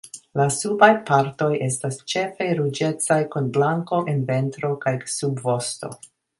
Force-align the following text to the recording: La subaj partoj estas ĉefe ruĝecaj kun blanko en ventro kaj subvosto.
La 0.39 0.45
subaj 0.53 0.87
partoj 1.09 1.49
estas 1.65 1.99
ĉefe 2.15 2.49
ruĝecaj 2.61 3.19
kun 3.37 3.53
blanko 3.59 4.03
en 4.15 4.27
ventro 4.33 4.75
kaj 4.87 4.99
subvosto. 5.21 5.97